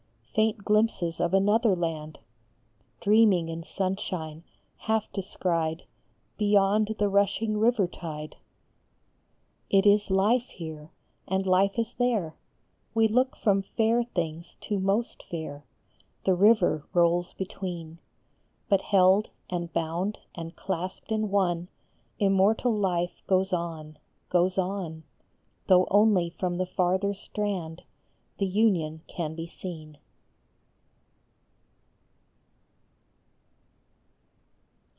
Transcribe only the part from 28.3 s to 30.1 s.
The union can be seen.